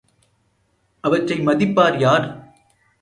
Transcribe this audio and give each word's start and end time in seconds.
அவற்றை 1.03 1.37
மதிப்பார் 1.39 1.97
யார்? 1.99 2.27